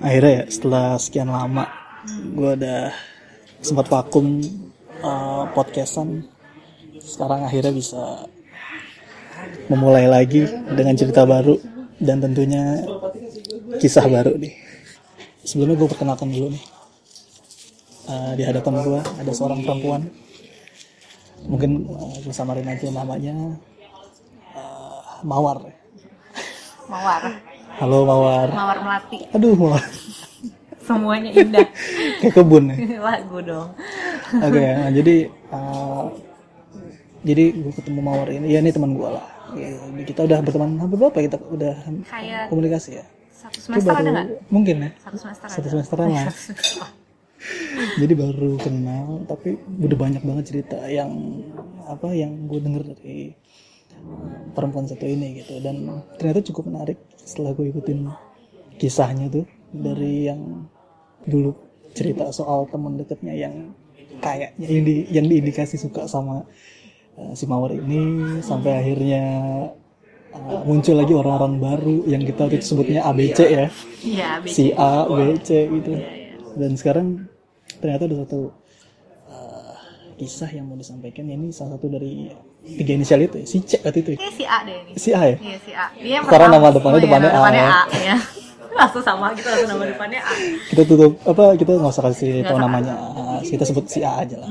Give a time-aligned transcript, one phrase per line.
[0.00, 1.68] akhirnya ya setelah sekian lama
[2.08, 2.88] gue udah
[3.60, 4.40] sempat vakum
[5.04, 6.24] uh, podcastan.
[7.00, 8.24] Sekarang akhirnya bisa
[9.68, 11.56] memulai lagi dengan cerita baru
[12.00, 12.80] dan tentunya
[13.76, 14.56] kisah baru nih.
[15.44, 16.64] Sebelumnya gue perkenalkan dulu nih.
[18.10, 20.08] Uh, di hadapan gue ada seorang perempuan.
[21.44, 23.36] Mungkin uh, gue samarin aja namanya
[24.56, 25.60] uh, Mawar.
[26.88, 27.49] Mawar.
[27.80, 29.18] Halo Mawar Mawar melati.
[29.32, 29.82] aduh Mawar
[30.80, 31.66] Semuanya indah.
[32.20, 33.68] kayak kebun ya Lagu dong.
[34.36, 35.14] Oke, nah, jadi
[35.48, 36.04] uh,
[37.22, 39.22] jadi gue ketemu Mawar ini, ya ini teman gue lah.
[39.54, 39.70] Ya,
[40.02, 43.04] kita udah berteman hampir berapa ya kita udah Kayak komunikasi ya?
[43.30, 44.26] satu semester ada baru- nggak?
[44.48, 44.90] Mungkin ya.
[44.98, 45.70] Satu semester Satu ada.
[45.70, 46.26] semesteran lah.
[46.26, 46.88] Satu semester.
[47.96, 51.10] Jadi baru kenal, tapi udah banyak banget cerita yang
[51.82, 53.32] apa yang gue denger dari
[54.52, 58.10] perempuan satu ini gitu dan ternyata cukup menarik setelah gue ikutin
[58.76, 60.66] kisahnya tuh dari yang
[61.22, 61.54] dulu
[61.94, 63.54] cerita soal teman dekatnya yang
[64.18, 66.42] kayaknya yang, di, yang diindikasi suka sama
[67.18, 69.24] uh, si Mawar ini sampai akhirnya
[70.34, 73.66] uh, muncul lagi orang-orang baru yang kita waktu itu sebutnya ABC ya
[74.00, 74.48] Iya, BC.
[74.48, 75.92] si A, B, C gitu.
[76.56, 77.28] Dan sekarang
[77.84, 78.48] ternyata ada satu
[79.28, 79.76] uh,
[80.16, 83.98] kisah yang mau disampaikan ini salah satu dari tiga inisial itu ya, si C waktu
[84.00, 84.10] itu.
[84.14, 84.30] ya.
[84.30, 84.92] Si A deh ini.
[84.94, 85.36] Si A ya?
[85.36, 85.86] Iya si A.
[85.94, 87.70] Dia yang Karena nama depannya- iya, depannya A, depannya ya.
[87.70, 87.82] A.
[87.98, 88.16] ya.
[88.80, 90.32] Langsung sama gitu langsung nama depannya A.
[90.68, 92.94] Kita tutup apa kita nggak usah kasih tahu namanya.
[93.12, 94.50] Uh, kita sebut si A aja lah.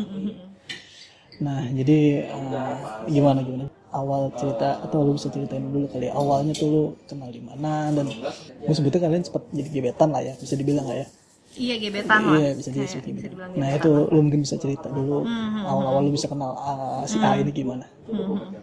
[1.40, 2.76] Nah, jadi uh,
[3.08, 3.72] gimana gimana?
[3.90, 6.14] Awal cerita atau lu bisa ceritain dulu kali ya.
[6.14, 10.34] Awalnya tuh lu kenal di mana dan gue sebutnya kalian sempat jadi gebetan lah ya,
[10.38, 11.08] bisa dibilang lah ya.
[11.56, 12.38] Iya gebetan lah.
[12.38, 13.08] Iya bisa Kayak bisa itu.
[13.10, 15.26] dibilang Nah itu lu mungkin bisa cerita dulu
[15.64, 17.86] awal-awal lu bisa kenal ah, si A ini gimana?
[18.06, 18.62] Mhm.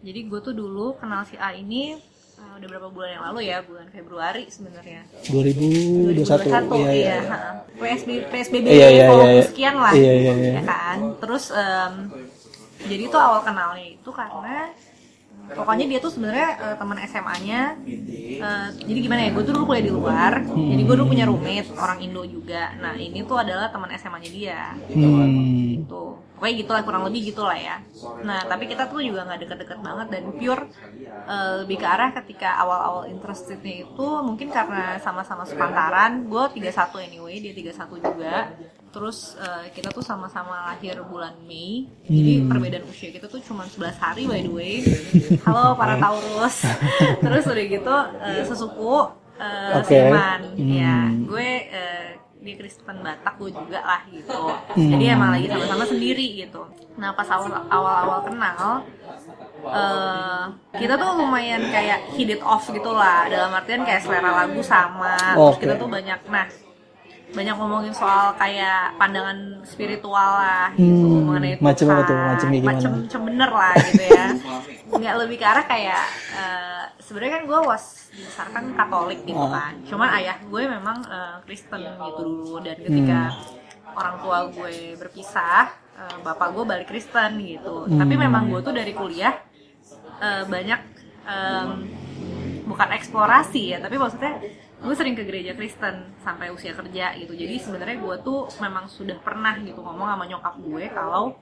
[0.00, 1.92] Jadi gue tuh dulu kenal si A ini
[2.36, 5.04] uh, udah berapa bulan yang lalu ya, bulan Februari sebenarnya.
[5.28, 6.16] 2021
[6.80, 7.18] iya iya.
[7.24, 7.40] ha.
[7.76, 9.42] PSBB, PSBB Iya, iya, iya, iya.
[9.44, 10.52] sekian lah, Iya, iya, iya.
[10.56, 10.98] ya kan.
[11.20, 11.92] Terus em,
[12.84, 14.72] jadi tuh awal kenalnya itu karena
[15.52, 17.60] pokoknya dia tuh sebenarnya eh, teman SMA-nya.
[18.40, 19.30] eh, jadi gimana ya?
[19.30, 22.72] Gue tuh dulu kuliah di luar, jadi gue dulu punya roommate orang Indo juga.
[22.74, 25.76] Nah ini tuh adalah teman SMA-nya dia Hmm.
[25.76, 26.04] gitu
[26.40, 27.76] pokoknya gitulah kurang lebih gitulah ya.
[28.24, 30.62] Nah tapi kita tuh juga nggak deket-deket banget dan pure
[31.28, 36.24] eh, lebih ke arah ketika awal-awal interestednya itu mungkin karena sama-sama sepantaran.
[36.24, 36.72] Gue 31
[37.04, 38.56] anyway dia 31 juga.
[38.90, 41.84] Terus eh, kita tuh sama-sama lahir bulan Mei.
[42.08, 44.80] Jadi perbedaan usia kita tuh cuma 11 hari by the way.
[45.44, 46.64] Halo para Taurus.
[47.20, 48.94] Terus udah gitu eh, sesuku
[49.36, 49.92] eh, Oke.
[49.92, 51.28] Sirman ya Hmm.
[51.28, 52.08] gue eh,
[52.40, 54.40] dia Kristen Batak gue juga lah gitu.
[54.76, 56.62] Jadi emang lagi sama-sama sendiri gitu.
[56.96, 58.84] Nah pas awal awal awal kenal
[59.60, 60.44] eh
[60.80, 63.28] kita tuh lumayan kayak hit it off gitu lah.
[63.28, 65.68] Dalam artian kayak selera lagu sama terus Oke.
[65.68, 66.48] kita tuh banyak nah
[67.30, 72.16] banyak ngomongin soal kayak pandangan spiritual lah gitu Hmm, mengenai macem apa Tuhan, tuh?
[72.28, 72.70] Macemnya gimana?
[72.72, 74.26] macem macem bener lah gitu ya
[75.00, 79.50] nggak lebih ke arah kayak eh, sebenarnya kan gue was dibesarkan Katolik gitu Ah.
[79.62, 83.96] kan cuman ayah gue memang eh, Kristen gitu dulu dan ketika Hmm.
[83.96, 87.96] orang tua gue berpisah eh, bapak gue balik Kristen gitu Hmm.
[87.96, 89.38] tapi memang gue tuh dari kuliah
[90.18, 90.80] eh, banyak
[91.22, 91.68] em,
[92.64, 94.34] bukan eksplorasi ya tapi maksudnya
[94.80, 97.32] gue sering ke gereja Kristen sampai usia kerja gitu.
[97.32, 101.36] Jadi sebenarnya gue tuh memang sudah pernah gitu ngomong sama nyokap gue kalau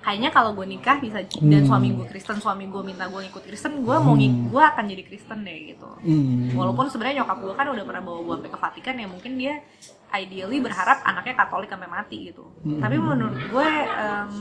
[0.00, 1.68] kayaknya kalau gue nikah bisa dan Hmm.
[1.68, 5.02] suami gue Kristen suami gue minta gue ikut Kristen gue mau ngik gue akan jadi
[5.04, 5.84] Kristen deh gitu.
[6.00, 6.56] Hmm.
[6.56, 9.60] walaupun sebenarnya nyokap gue kan udah pernah bawa gue sampai ke Vatikan ya mungkin dia
[10.10, 12.48] ideally berharap anaknya Katolik sampai mati gitu.
[12.64, 14.32] Tapi menurut gue em,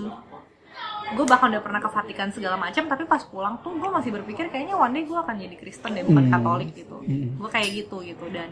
[1.09, 4.47] gue bahkan udah pernah ke Vatikan segala macam tapi pas pulang tuh gue masih berpikir
[4.47, 6.33] kayaknya one day gue akan jadi Kristen deh bukan Hmm.
[6.33, 7.35] Katolik gitu Hmm.
[7.35, 8.49] gue kayak gitu gitu dan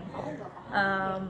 [0.69, 1.21] em,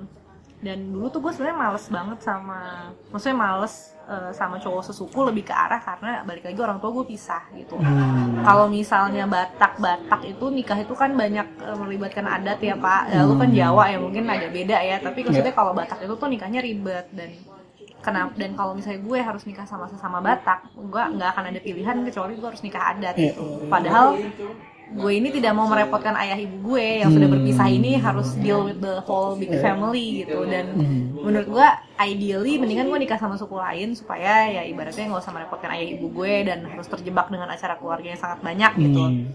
[0.58, 2.60] dan dulu tuh gue sebenarnya males banget sama
[3.08, 7.06] maksudnya males eh, sama cowok sesuku lebih ke arah karena balik lagi orang tua gue
[7.08, 8.42] pisah gitu Hmm.
[8.42, 13.12] kalau misalnya Batak Batak itu nikah itu kan banyak eh, melibatkan adat ya Pak.
[13.12, 13.58] Ya, lu kan Hmm.
[13.60, 14.98] Jawa ya mungkin ada beda ya.
[14.98, 15.60] Tapi maksudnya Iya.
[15.60, 17.30] kalau Batak itu tuh nikahnya ribet dan
[18.08, 21.98] kenapa dan kalau misalnya gue harus nikah sama sesama Batak, gue nggak akan ada pilihan
[22.02, 23.36] kecuali gue harus nikah adat Iya.
[23.36, 23.68] gitu.
[23.68, 24.16] Padahal
[24.88, 27.36] gue ini tidak mau merepotkan ayah ibu gue yang sudah Hmm.
[27.36, 31.12] berpisah ini harus deal with the whole big family gitu dan Hmm.
[31.20, 31.68] menurut gue
[32.02, 36.08] ideally mendingan gue nikah sama suku lain supaya ya ibaratnya nggak usah merepotkan ayah ibu
[36.08, 39.28] gue dan harus terjebak dengan acara keluarga yang sangat banyak gitu Hmm.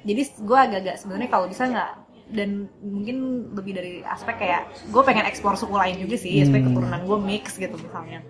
[0.00, 1.90] jadi gue agak-agak sebenarnya kalau bisa nggak
[2.32, 2.48] dan
[2.78, 3.16] mungkin
[3.52, 6.68] lebih dari aspek kayak gue pengen eksplor suku lain juga sih aspek Hmm.
[6.70, 8.24] keturunan gue mix gitu misalnya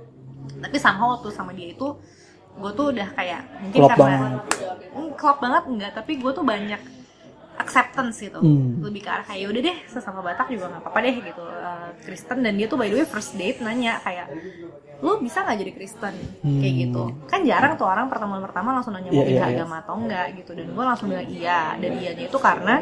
[0.58, 1.86] tapi somehow tuh sama dia itu
[2.52, 4.42] gue tuh udah kayak mungkin Klop karena banget.
[4.92, 6.82] Hmm, klop banget enggak tapi gue tuh banyak
[7.54, 8.80] acceptance gitu Hmm.
[8.80, 11.88] lebih ke arah kayak "Ya udah deh sesama Batak juga nggak apa-apa deh gitu Eh,
[12.02, 14.26] Kristen dan dia tuh by the way first date nanya kayak
[14.98, 16.82] lu bisa nggak jadi Kristen kayak Hmm.
[16.82, 19.56] gitu kan jarang tuh orang pertemuan pertama langsung nanya mau pindah iya, iya.
[19.58, 22.74] agama atau enggak gitu dan gue langsung bilang iya dan ianya itu karena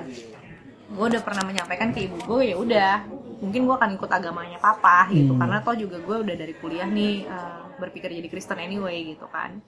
[0.90, 2.92] gue udah pernah menyampaikan ke ibu gue ya udah
[3.38, 5.40] mungkin gue akan ikut agamanya papa gitu Hmm.
[5.40, 9.62] karena toh juga gue udah dari kuliah nih eh, berpikir jadi Kristen anyway gitu kan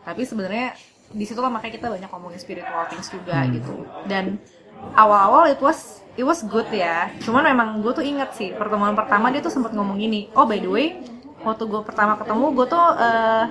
[0.00, 0.72] tapi sebenarnya
[1.08, 3.52] di situ lah makanya kita banyak ngomongin spiritual things juga Hmm.
[3.52, 3.74] gitu
[4.06, 4.40] dan
[4.92, 9.28] awal-awal it was it was good ya cuman memang gue tuh inget sih pertemuan pertama
[9.28, 10.86] dia tuh sempat ngomong gini oh by the way
[11.40, 13.44] waktu gue pertama ketemu gue tuh eh,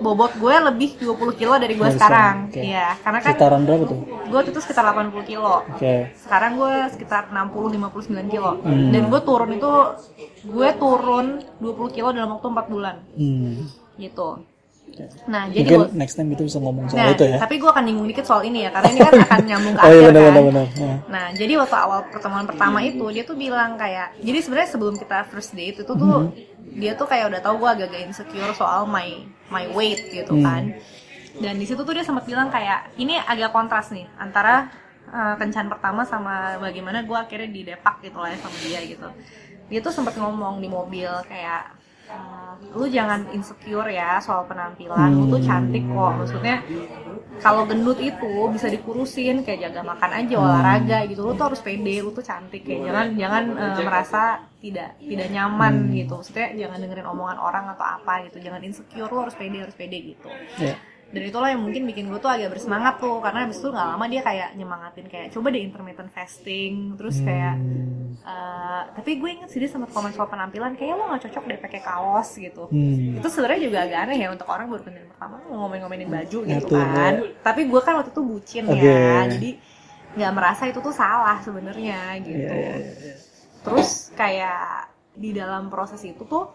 [0.00, 2.56] bobot gue lebih 20 kilo dari gue sekarang oke.
[2.58, 3.98] iya karena kan Sekitaran berapa tuh?
[4.00, 5.94] gue waktu itu sekitar 80 kilo Oke.
[6.16, 7.76] sekarang gue sekitar 60-59
[8.26, 8.90] kilo Hmm.
[8.90, 9.72] dan gue turun itu
[10.42, 11.26] gue turun
[11.56, 13.68] 20 kilo dalam waktu 4 bulan Hmm.
[13.94, 14.40] gitu
[15.26, 17.38] Nah jadi gua- next time kita bisa ngomong soal Nah, itu ya.
[17.38, 19.88] tapi gue akan nyinggung dikit soal ini ya, karena ini kan akan nyambung ke Oh
[19.88, 20.68] iya akhir benar kan.
[20.76, 20.94] Ya.
[21.06, 25.18] Nah, jadi waktu awal pertemuan pertama itu dia tuh bilang kayak, jadi sebenarnya sebelum kita
[25.24, 26.32] first date itu tuh Hmm.
[26.72, 29.08] dia tuh kayak udah tahu gue agak-agak insecure soal my
[29.48, 30.42] my weight gitu Hmm.
[30.42, 30.62] kan.
[31.32, 34.68] Dan di situ tuh dia sempat bilang kayak, ini agak kontras nih antara
[35.08, 39.08] uh, kencan pertama sama bagaimana gue akhirnya didepak gitu lah ya sama dia gitu.
[39.66, 41.78] Dia tuh sempat ngomong di mobil kayak
[42.70, 45.48] lu jangan insecure ya soal penampilan lu tuh Hmm.
[45.48, 46.56] cantik kok maksudnya
[47.40, 50.44] kalau gendut itu bisa dikurusin kayak jaga makan aja Hmm.
[50.44, 54.22] olahraga gitu lu tuh harus pede lu tuh cantik kayak jangan jangan uh, merasa
[54.56, 55.92] tidak tidak nyaman Hmm.
[55.96, 59.74] gitu maksudnya jangan dengerin omongan orang atau apa gitu jangan insecure lu harus pede harus
[59.74, 60.76] pede gitu Ya.
[61.10, 64.04] Dan itulah yang mungkin bikin gue tuh agak bersemangat tuh karena abis itu nggak lama
[64.06, 68.14] dia kayak nyemangatin kayak coba deh intermittent fasting terus kayak Hmm.
[68.22, 71.58] eh, tapi gue inget sih dia sempat komen soal penampilan kayak lo nggak cocok deh
[71.58, 73.18] pakai kaos gitu Hmm.
[73.18, 76.78] itu sebenarnya juga agak aneh ya untuk orang baru kenal pertama ngomongin-ngomongin baju gitu Ngatur,
[76.86, 78.78] kan tapi gue kan waktu itu bucin Oke.
[78.78, 79.50] ya jadi
[80.10, 83.14] nggak merasa itu tuh salah sebenarnya gitu Iya, iya, iya.
[83.62, 86.50] terus kayak di dalam proses itu tuh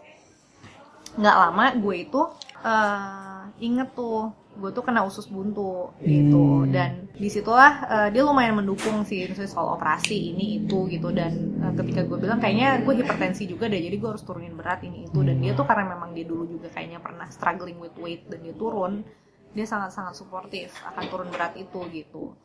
[1.16, 2.22] nggak lama gue itu
[2.62, 6.64] eh, inget tuh gue tuh kena usus buntu gitu.
[6.64, 6.72] Hmm.
[6.72, 11.12] dan di situlah eh, dia lumayan mendukung sih misalnya soal operasi ini itu gitu.
[11.12, 14.80] Dan eh, ketika gue bilang kayaknya gue hipertensi juga deh jadi gue harus turunin berat
[14.84, 15.20] ini itu.
[15.20, 18.56] Dan dia tuh karena memang dia dulu juga kayaknya pernah struggling with weight dan dia
[18.56, 19.04] turun
[19.52, 22.36] dia sangat sangat suportif akan turun berat itu gitu.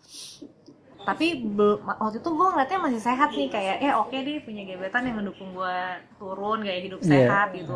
[1.01, 1.43] Tapi
[1.81, 5.57] waktu itu gue ngeliatnya masih sehat nih kayak ya oke deh punya gebetan yang ngedukung
[5.57, 5.77] gue
[6.21, 7.09] turun gaya hidup Iya.
[7.09, 7.73] sehat gitu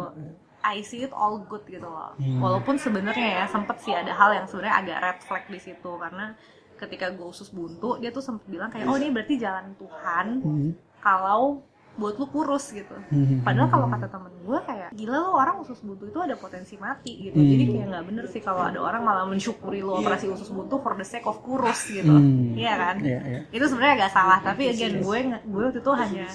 [0.66, 2.40] I see it all good gitu loh Hmm.
[2.40, 6.32] walaupun sebenarnya ya sempet sih ada hal yang sebenarnya agak red flag di situ karena
[6.74, 10.70] ketika gue usus buntu dia tuh sempet bilang kayak oh ini berarti jalan Tuhan Hmm.
[10.98, 11.60] kalau
[11.94, 13.40] buat lu kurus gitu Hmm.
[13.40, 17.12] Padahal kalau kata temen gue kayak gila lo orang usus buntu itu ada potensi mati
[17.22, 17.36] gitu.
[17.36, 17.48] Hmm.
[17.48, 20.92] Jadi kayak nggak bener sih kalau ada orang malah mensyukuri lo operasi usus buntu for
[20.92, 22.10] the sake of kurus gitu.
[22.10, 22.52] Hmm.
[22.52, 22.96] Iya kan?
[22.98, 23.40] Iya, iya.
[23.48, 24.38] Itu sebenarnya agak salah.
[24.40, 26.26] Tapi again gue gue waktu itu hanya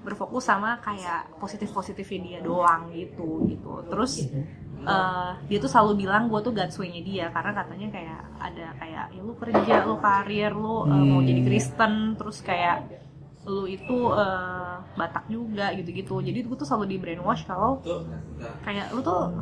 [0.00, 3.84] berfokus sama kayak positif positifnya dia doang gitu gitu.
[3.86, 4.12] Terus
[4.84, 9.04] eh, dia tuh selalu bilang gue tuh God's way-nya dia karena katanya kayak ada kayak
[9.10, 11.26] ya lu kerja lu karir lu eh, mau Hmm.
[11.26, 13.03] jadi Kristen terus kayak
[13.44, 16.22] lu itu eh, Batak juga gitu-gitu.
[16.22, 17.82] Jadi gue tuh selalu di brainwash kalau
[18.62, 19.34] kayak lu tuh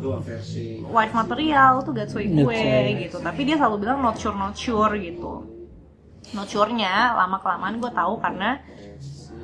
[0.89, 2.63] wife material lu tuh way gue
[3.09, 3.17] gitu.
[3.21, 5.45] Tapi dia selalu bilang not sure not sure gitu.
[6.33, 8.65] Not sure-nya lama kelamaan gue tahu karena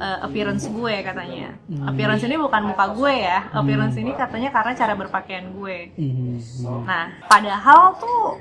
[0.00, 1.58] eh, appearance gue katanya.
[1.68, 1.84] Hmm.
[1.92, 3.52] appearance ini bukan muka gue ya.
[3.52, 5.92] Appearance ini katanya karena cara berpakaian gue.
[5.92, 6.40] Hmm.
[6.88, 8.40] Nah, padahal tuh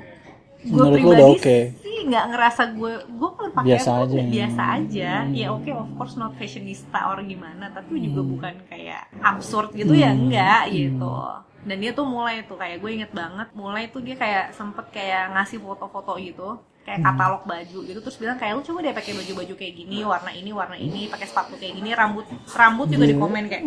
[0.60, 1.56] gue pribadi udah oke?
[1.78, 4.16] sih nggak ngerasa gue gue berpakaian Biasa aja.
[4.24, 5.10] biasa aja.
[5.20, 5.32] Hmm.
[5.32, 10.10] Ya oke, of course not fashionista or gimana, tapi juga bukan kayak absurd gitu ya
[10.10, 10.26] Hmm.
[10.26, 11.14] enggak gitu.
[11.60, 15.30] Dan dia tuh mulai tuh kayak gue inget banget, mulai tuh dia kayak sempet kayak
[15.32, 17.08] ngasih foto-foto gitu kayak Hmm.
[17.12, 20.50] katalog baju gitu terus bilang kayak lu coba deh pakai baju-baju kayak gini warna ini
[20.50, 23.64] warna ini pakai sepatu kayak gini rambut rambut juga di komen kayak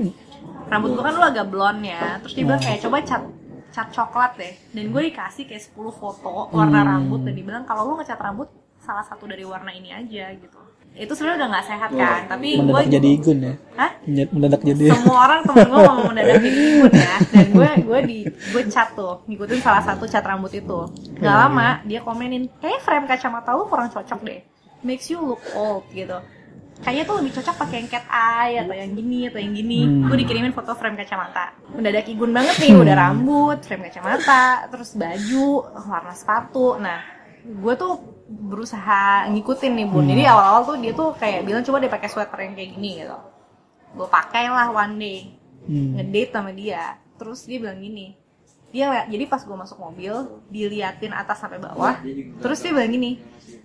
[0.66, 3.22] rambut gue kan lu agak blonde ya terus dia bilang kayak coba cat
[3.72, 4.54] cat coklat deh.
[4.72, 6.90] Dan gue dikasih kayak 10 foto warna Hmm.
[6.92, 7.20] rambut.
[7.24, 8.48] Dan dibilang kalau lu ngecat rambut
[8.78, 10.60] salah satu dari warna ini aja gitu.
[10.92, 12.22] Itu sebenarnya udah nggak sehat kan?
[12.28, 13.54] Tapi gue jadi igun ya.
[13.80, 13.92] Hah?
[14.04, 14.92] Mendadak jadi.
[14.92, 17.16] semua orang temen gue ngomong mendadak jadi ikut ya.
[17.32, 20.80] Dan gue gue di gue cat tuh ngikutin salah satu cat rambut itu.
[21.16, 24.44] Nggak lama dia komenin kayak frame kacamata lu kurang cocok deh.
[24.84, 26.20] Makes you look old gitu
[26.82, 29.80] kayaknya tuh lebih cocok pakai yang cat eye atau yang gini atau yang gini.
[29.86, 30.10] Hmm.
[30.10, 31.54] gue dikirimin foto frame kacamata.
[31.78, 35.48] Mendadak igun banget nih udah rambut frame kacamata terus baju
[35.86, 36.82] warna sepatu.
[36.82, 37.06] Nah
[37.42, 40.06] gue tuh berusaha ngikutin nih bun.
[40.10, 43.18] Jadi awal-awal tuh dia tuh kayak bilang coba deh pakai sweater yang kayak gini gitu.
[43.94, 45.20] Gue pakai lah one day.
[45.62, 46.02] Hmm.
[46.02, 46.98] ngedate sama dia.
[47.22, 48.18] Terus dia bilang gini.
[48.72, 50.14] Dia jadi pas gue masuk mobil
[50.48, 52.00] diliatin atas sampai bawah
[52.40, 53.20] terus dia bilang gini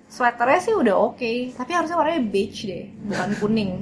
[0.06, 3.72] sweaternya sih udah oke tapi harusnya warnanya beige deh bukan kuning.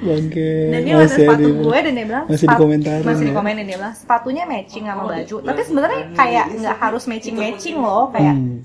[0.00, 0.50] Bangke.
[0.68, 3.28] dan dia masih sepatu gue dan dia bilang masih "Sepat- dikomentarin masih ya?
[3.28, 5.36] dikomenin dia bilang sepatunya matching sama baju.
[5.42, 8.58] tapi sebenarnya kayak nggak harus matching matching loh kayak Hmm.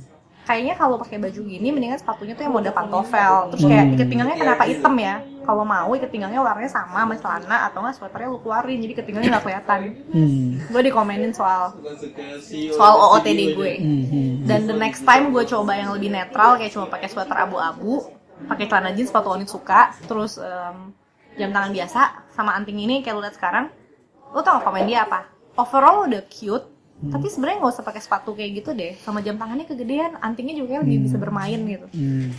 [0.43, 3.47] kayaknya kalau pakai baju gini mendingan sepatunya tuh yang model pantofel.
[3.49, 7.57] Terus kayak ikat pinggangnya kenapa hitam ya kalau mau ikat pinggangnya warnanya sama sama celana
[7.67, 10.49] atau nggak sweaternya lu keluarin jadi ikat pinggangnya nggak kelihatan Hmm.
[10.63, 11.75] gue dikomenin soal
[12.71, 14.03] soal OOTD gue Hmm.
[14.05, 14.33] hmm.
[14.43, 18.07] dan the next time gue coba yang lebih netral kayak cuma pakai sweater abu-abu
[18.43, 20.91] pakai celana jeans sepatu Onitsuka terus em,
[21.33, 23.69] jam tangan biasa sama anting ini kayak lu lihat sekarang
[24.29, 26.65] lu tau gak komen dia apa overall udah cute
[27.03, 30.67] tapi sebenarnya nggak usah pakai sepatu kayak gitu deh sama jam tangannya kegedean antingnya juga
[30.71, 32.31] kayak lebih bisa bermain gitu Hmm.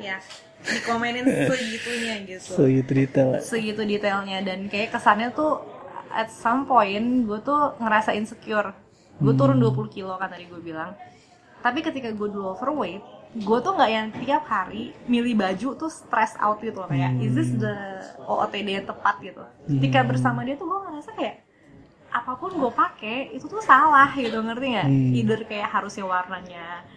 [0.00, 0.18] Ya
[0.58, 2.50] dikomenin segitunya gitu.
[2.54, 3.38] So gitu detail.
[3.42, 4.42] segitu detailnya.
[4.42, 5.62] Dan kayak kesannya tuh
[6.10, 8.74] at some point gue tuh ngerasa insecure.
[9.18, 10.94] Gue turun 20 kilo kan tadi gue bilang.
[11.58, 16.32] Tapi ketika gue dulu overweight gue tuh nggak yang tiap hari milih baju tuh stress
[16.40, 16.88] out gitu loh.
[16.88, 17.76] Kayak is this the
[18.24, 19.44] OOTD yang tepat gitu?
[19.68, 21.44] Ketika bersama dia tuh gue ngerasa kayak
[22.08, 24.88] apa pun gue pakai itu tuh salah gitu ngerti nggak?
[24.88, 25.12] Hmm.
[25.12, 26.88] either kayak harusnya warnanya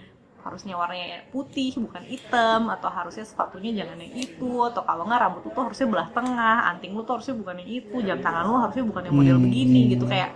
[0.41, 5.41] harusnya warnanya putih bukan hitam atau harusnya sepatunya jangan yang itu atau kalau nggak rambut
[5.41, 8.57] lu tuh harusnya belah tengah anting lu tuh harusnya bukan yang itu jam tangan lu
[8.57, 9.45] harusnya bukan yang model Hmm.
[9.45, 10.29] begini gitu kayak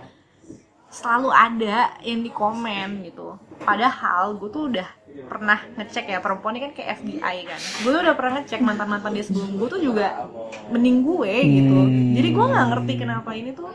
[0.88, 4.88] selalu ada yang di komen gitu padahal gue tuh udah
[5.26, 8.86] pernah ngecek ya perempuan ini kan kayak FBI kan gue tuh udah pernah ngecek mantan
[8.86, 10.24] mantan dia sebelum gue tuh juga
[10.68, 12.12] mending gue gitu Hmm.
[12.12, 13.68] jadi gue nggak ngerti kenapa ini tuh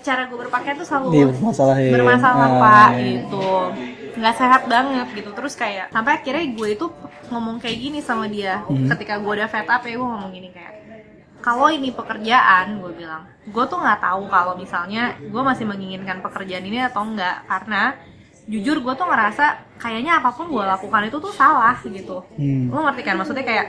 [0.00, 1.90] cara gue berpakaian tuh selalu Dia bermasalah ya.
[1.92, 3.04] bermasalah Ah, pak iya.
[3.12, 3.48] gitu
[4.20, 5.30] nggak sehat banget gitu.
[5.32, 6.86] Terus kayak sampai akhirnya gue itu
[7.32, 8.60] ngomong kayak gini sama dia.
[8.68, 8.86] Hmm.
[8.92, 10.72] ketika gue udah fed up ya gue ngomong gini kayak
[11.40, 13.24] kalau ini pekerjaan gue bilang.
[13.48, 17.96] Gue tuh nggak tahu kalau misalnya gue masih menginginkan pekerjaan ini atau enggak karena
[18.44, 22.20] jujur gue tuh ngerasa kayaknya apa pun gue lakukan itu tuh salah gitu.
[22.36, 22.68] Hmm.
[22.68, 23.16] lu ngerti kan?
[23.16, 23.66] Maksudnya kayak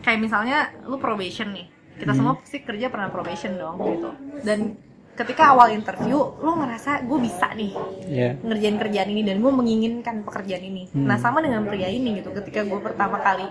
[0.00, 1.68] kayak misalnya lu probation nih.
[1.92, 4.10] Kita semua pasti kerja pernah probation dong gitu.
[4.42, 4.74] Dan
[5.14, 7.72] ketika awal interview lu ngerasa gue bisa nih
[8.04, 8.32] Ya.
[8.36, 12.62] ngerjain kerjaan ini dan gue menginginkan pekerjaan ini nah sama dengan pria ini gitu ketika
[12.62, 13.44] gue pertama kali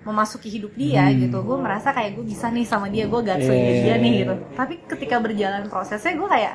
[0.00, 3.84] memasuki hidup dia gitu gue merasa kayak gue bisa nih sama dia gue gatso Eh.
[3.84, 6.54] dia nih gitu tapi ketika berjalan prosesnya gue kayak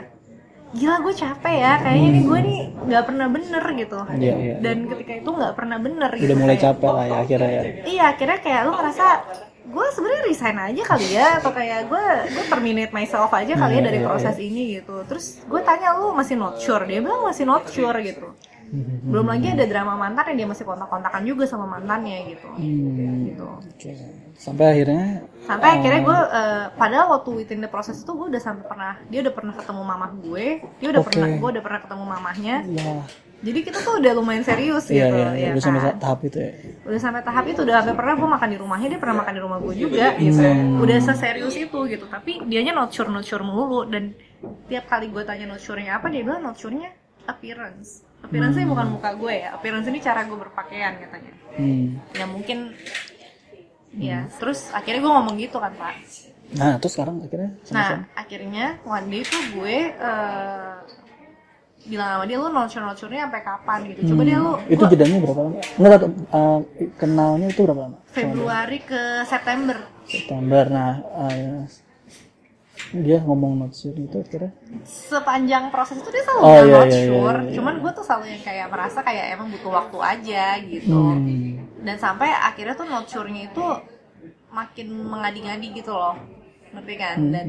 [0.74, 4.56] gila gue capek ya kayaknya nih gue nih nggak pernah bener gitu Iya, iya.
[4.60, 7.62] dan ketika itu nggak pernah bener gitu Udah mulai kayak- capek lah ya akhirnya ya.
[7.86, 9.06] iya akhirnya kayak lu ngerasa
[9.66, 13.82] gue sebenarnya resign aja kali ya atau kayak gue gue terminate myself aja kali ya
[13.82, 17.26] Iya, dari iya, proses ini gitu terus gue tanya lu masih not sure dia bilang
[17.26, 18.30] masih not sure gitu
[18.66, 19.14] Hmm.
[19.14, 23.30] belum lagi ada drama mantan yang dia masih kontak-kontakan juga sama mantannya gitu Hmm.
[23.30, 23.94] gitu Oke.
[24.36, 28.66] Sampai akhirnya sampai akhirnya gue eh, padahal waktu within the process itu gue udah sampai
[28.66, 30.46] pernah dia udah pernah ketemu mamah gue
[30.82, 31.08] dia udah Oke.
[31.14, 32.94] pernah gue udah pernah ketemu mamahnya ya
[33.46, 35.30] jadi kita tuh udah lumayan serius iya gitu iya.
[35.38, 35.96] ya udah sampai kan?
[36.02, 36.52] tahap itu ya.
[36.90, 39.42] udah sampai tahap itu udah sampai pernah gue makan di rumahnya dia pernah makan di
[39.46, 40.42] rumah gue juga gitu.
[40.42, 40.82] Hmm.
[40.82, 42.06] udah seserius itu gitu.
[42.10, 44.18] Tapi dianya not sure not sure melulu dan
[44.66, 46.90] tiap kali gue tanya not sure-nya apa dia bilang not sure-nya
[47.30, 48.02] appearance.
[48.26, 51.34] Appearance-nya bukan muka gue ya appearance ini cara gue berpakaian katanya.
[51.56, 52.02] Hmm.
[52.18, 52.74] ya mungkin
[53.96, 55.94] ya terus akhirnya gue ngomong gitu kan pak.
[56.46, 60.74] Nah, terus sekarang akhirnya sama nah akhirnya one day tuh gue eh,
[61.86, 62.50] bilang sama dia lu
[62.98, 65.58] sure-nya sampai kapan gitu coba dia lu itu gua- jedanya berapa lama?
[65.78, 66.02] Enggak,
[66.32, 66.60] uh,
[66.96, 67.98] kenalnya itu berapa lama?
[68.10, 70.64] Februari ke September September.
[70.68, 71.62] Nah, uh,
[72.92, 74.52] dia ngomong not sure itu akhirnya.
[74.84, 77.12] sepanjang proses itu dia selalu Oh, iya, not iya, iya,
[77.42, 77.54] iya.
[77.54, 81.66] cuman gue tuh selalu yang kayak merasa kayak emang butuh waktu aja gitu Hmm.
[81.82, 83.66] dan sampai akhirnya tuh not sure-nya itu
[84.50, 86.16] makin mengadi-ngadi gitu loh
[86.72, 87.32] ngerti kan Hmm.
[87.32, 87.48] dan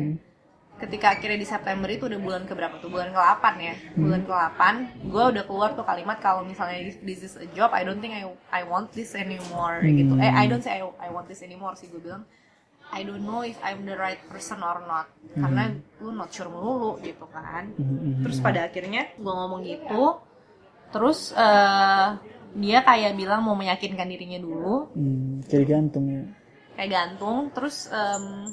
[0.76, 2.92] ketika akhirnya di September itu udah bulan keberapa tuh?
[2.92, 3.74] Bulan ke-8 ya?
[3.96, 4.60] Bulan ke-8
[5.08, 8.28] gue udah keluar tuh kalimat kalau misalnya this is a job I don't think I
[8.52, 10.20] I want this anymore gitu.
[10.20, 12.28] Eh I don't say I, I want this anymore sih gue bilang
[12.92, 15.08] I don't know if I'm the right person or not.
[15.32, 17.72] Karena lu not sure melulu gitu kan.
[17.76, 18.20] Hmm.
[18.20, 20.20] terus pada akhirnya gue ngomong gitu
[20.92, 22.08] terus eh,
[22.56, 24.92] dia kayak bilang mau meyakinkan dirinya dulu.
[24.92, 26.24] Hmm, kiri gantung ya.
[26.76, 28.52] kayak gantung terus em,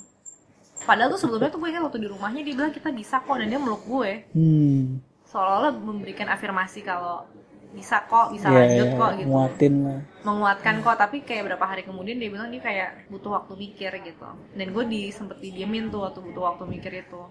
[0.84, 3.48] padahal tuh sebelumnya tuh gue kan waktu di rumahnya dia bilang kita bisa kok dan
[3.48, 4.12] dia meluk gue.
[4.34, 5.00] Hmm.
[5.24, 7.26] seolah-olah memberikan afirmasi kalau
[7.74, 9.30] bisa kok bisa Iya, lanjut iya, kok gitu.
[9.30, 10.00] Muatin lah.
[10.22, 14.30] menguatkan kok tapi kayak berapa hari kemudian dia bilang dia kayak butuh waktu mikir gitu.
[14.54, 17.22] Dan gue di sempet didiemin tuh waktu butuh waktu mikir itu.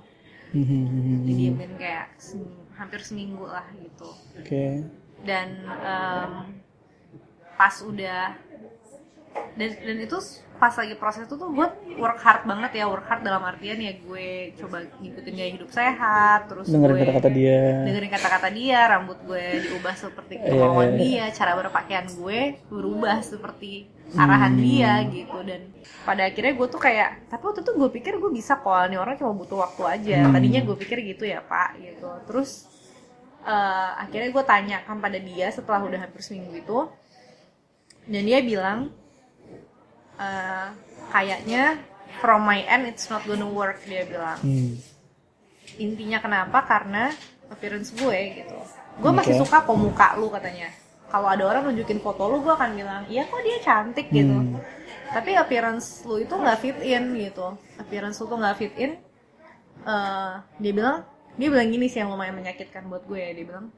[0.52, 4.09] Hmm, hmm, hmm, didiemin kayak sem- hampir seminggu lah gitu.
[4.37, 4.82] Oke.
[5.23, 6.32] dan em,
[7.54, 8.35] pas udah
[9.52, 10.16] dan dan itu
[10.56, 11.66] pas lagi proses itu tuh gue
[11.98, 16.46] work hard banget ya work hard dalam artian ya gue coba ngikutin gaya hidup sehat
[16.46, 20.98] terus dengerin gue kata-kata dia dengerin kata-kata dia rambut gue diubah seperti Iya, kemauan iya.
[21.02, 24.62] dia cara berpakaian gue berubah seperti arahan Hmm.
[24.62, 25.60] dia gitu dan
[26.04, 29.16] pada akhirnya gue tuh kayak tapi waktu itu gue pikir gue bisa kok nih orang
[29.18, 30.32] cuma butuh waktu aja Hmm.
[30.32, 32.70] tadinya gue pikir gitu ya pak gitu terus
[33.42, 36.78] eh, akhirnya gue tanyakan pada dia setelah udah hampir seminggu itu
[38.06, 38.94] dan dia bilang
[40.19, 40.66] eh,
[41.12, 41.81] kayaknya
[42.21, 44.40] from my end it's not gonna work dia bilang.
[44.42, 44.75] Hmm.
[45.81, 46.69] intinya kenapa?
[46.69, 47.09] Karena
[47.49, 48.59] appearance gue gitu.
[49.00, 49.49] Gue masih Oke.
[49.49, 50.69] suka kok muka lu katanya.
[51.09, 54.33] Kalau ada orang nunjukin foto lu gue akan bilang iya kok dia cantik gitu.
[54.33, 54.61] Hmm.
[55.12, 57.57] tapi appearance lu itu nggak fit in gitu.
[57.81, 58.92] Appearance lu tuh nggak fit in
[59.83, 61.02] Eh, dia bilang
[61.35, 63.19] dia bilang gini sih yang lumayan menyakitkan buat gue.
[63.19, 63.75] Ya dia bilang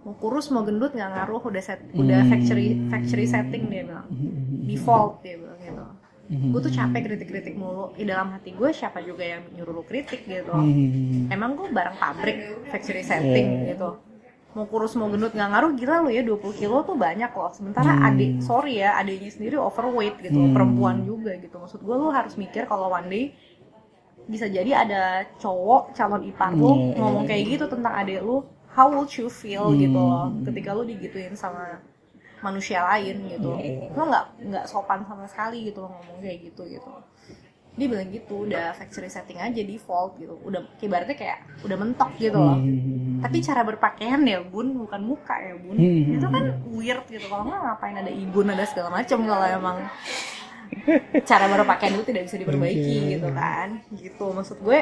[0.00, 2.30] mau kurus mau gendut nggak ngaruh udah set udah Hmm.
[2.30, 4.08] factory factory setting dia bilang
[4.64, 5.84] default dia bilang gitu
[6.30, 6.54] Hmm.
[6.54, 10.24] gue tuh capek kritik-kritik mulu di dalam hati gue siapa juga yang nyuruh lu kritik
[10.24, 11.26] gitu Hmm.
[11.28, 13.74] emang gue barang pabrik factory setting Iya.
[13.74, 13.90] gitu
[14.50, 17.92] mau kurus mau gendut nggak ngaruh gila lu ya 20 kilo tuh banyak loh sementara
[17.92, 18.08] Hmm.
[18.08, 20.54] adik sorry ya adiknya sendiri overweight gitu Hmm.
[20.54, 23.24] perempuan juga gitu maksud gue lu harus mikir kalau one day
[24.24, 25.02] bisa jadi ada
[25.36, 29.68] cowok calon ipar lu iya, ngomong kayak gitu tentang adik lu how would you feel
[29.68, 29.78] Hmm.
[29.78, 31.78] gitu loh ketika lu digituin sama
[32.40, 33.92] manusia lain gitu Iya, iya.
[33.92, 36.92] lo nggak nggak sopan sama sekali gitu lo ngomong kayak gitu gitu
[37.70, 42.34] dia bilang gitu udah factory setting aja default gitu udah ibaratnya kayak udah mentok gitu
[42.34, 43.20] loh Hmm.
[43.20, 46.16] tapi cara berpakaian ya bun bukan muka ya bun Hmm.
[46.16, 49.78] itu kan weird gitu kalau nggak ngapain ada ibun ada segala macam kalau emang
[51.26, 53.10] cara berpakaian itu tidak bisa diperbaiki Oke.
[53.18, 54.78] gitu kan gitu maksud gue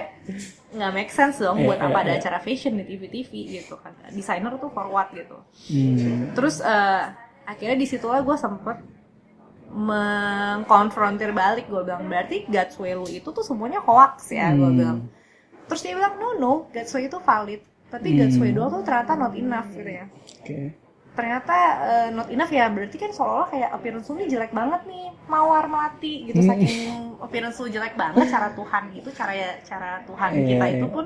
[0.76, 2.21] nggak make sense dong Iya, buat apa iya, ada iya.
[2.21, 3.30] acara fashion di TV TV
[3.61, 5.40] gitu kan desainer tuh for what gitu
[5.73, 6.33] Hmm.
[6.37, 7.02] terus eh,
[7.49, 8.76] akhirnya di situlah gue sempet
[9.68, 14.76] mengkonfrontir balik gue bilang berarti God's lu itu tuh semuanya hoax ya gue Hmm.
[14.76, 14.99] bilang
[15.68, 19.16] terus dia bilang no no God's way itu valid tapi God's way doang tuh ternyata
[19.16, 20.04] not enough gitu ya
[20.45, 20.88] Oke.
[21.18, 25.04] Ternyata eh, not enough ya berarti kan seolah-olah kayak appearance lu nih jelek banget nih
[25.26, 26.49] mawar melati gitu Hmm.
[26.49, 26.78] saking
[27.19, 30.75] appearance lu jelek banget cara Tuhan gitu cara ya cara Tuhan Iya, kita iya.
[30.75, 31.04] itu pun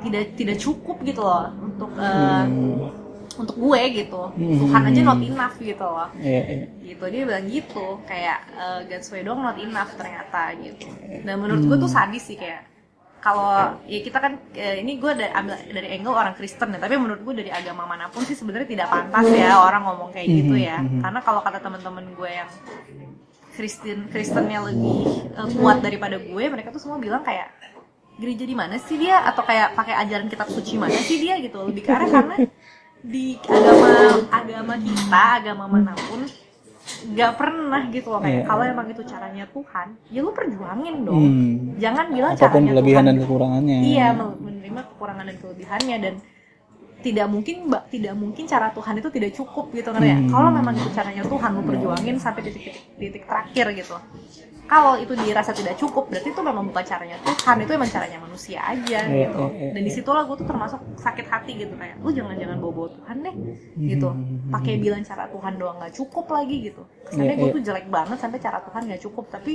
[0.00, 2.94] tidak tidak cukup gitu loh untuk eh, Hmm.
[3.32, 4.54] untuk gue gitu Hmm.
[4.56, 6.66] Tuhan aja not enough gitu loh Iya, iya.
[6.84, 10.86] gitu dia bilang gitu kayak uh, God's way doang not enough ternyata gitu
[11.20, 12.69] dan menurut gue tuh sadis sih kayak
[13.20, 16.96] kalau ya kita kan eh, ini gue dari ambil dari angle orang Kristen ya tapi
[16.96, 20.56] menurut gue dari agama mana pun sih sebenarnya tidak pantas ya orang ngomong kayak gitu
[20.56, 20.80] ya.
[20.80, 21.04] Mhm.
[21.04, 22.50] karena kalau kata teman-teman gue yang
[23.54, 27.60] Kristen Kristennya lebih eh, kuat daripada gue mereka tuh semua bilang kayak
[28.20, 29.24] gereja di mana sih dia?
[29.24, 31.64] Atau kayak pakai ajaran kitab suci mana sih dia gitu.
[31.64, 32.36] Lebih ke arah karena
[33.00, 33.88] di agama
[34.28, 36.20] agama kita agama mana pun
[37.02, 38.44] nggak pernah gitu loh kayak Iya.
[38.44, 41.54] kalau emang itu caranya Tuhan ya lu perjuangin dong Hmm.
[41.76, 43.78] jangan bilang Apa pun caranya kelebihan Tuhan dan kekurangannya.
[43.82, 46.14] iya men- menerima kekurangan dan kelebihannya dan
[47.00, 50.28] tidak mungkin mbak tidak mungkin cara Tuhan itu tidak cukup gitu kan ya Hmm.
[50.28, 53.96] kalau memang itu caranya Tuhan lu perjuangin sampai titik-titik titik terakhir gitu
[54.70, 58.62] kalau itu dirasa tidak cukup berarti itu memang bukan caranya Tuhan itu emang caranya manusia
[58.62, 59.70] aja gitu iya, iya.
[59.74, 62.88] dan di situlah gue tuh termasuk sakit hati gitu kayak lu jangan jangan bawa bawa
[62.94, 63.34] Tuhan deh
[63.76, 64.46] gitu Hmm.
[64.48, 67.54] pakai bilang cara Tuhan doang nggak cukup lagi gitu kesannya Iya, gue iya.
[67.54, 69.52] tuh jelek banget sampai cara Tuhan nggak cukup tapi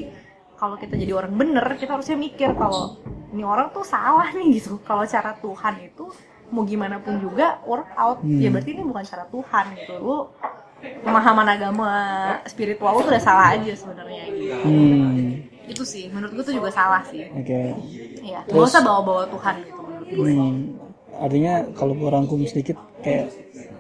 [0.53, 2.99] kalau kita jadi orang bener kita harusnya mikir kalau
[3.31, 6.11] ini orang tuh salah nih gitu kalau cara Tuhan itu
[6.45, 8.37] mau gimana pun juga work out Hmm.
[8.37, 10.17] ya berarti ini bukan cara Tuhan gitu lu
[11.01, 11.89] pemahaman agama
[12.45, 15.45] spiritual tuh udah salah aja sebenarnya gitu Hmm.
[15.65, 17.73] itu sih menurut gue tuh juga salah sih Oke.
[18.21, 20.29] Iya, gak usah bawa-bawa Tuhan gitu menurut gue.
[20.31, 20.57] Hmm.
[21.15, 23.29] Artinya kalau gue rangkum sedikit kayak